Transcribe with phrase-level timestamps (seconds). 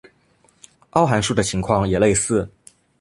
[0.97, 2.49] 凹函数的情况也类似。